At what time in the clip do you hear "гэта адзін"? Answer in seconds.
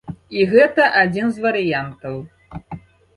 0.53-1.29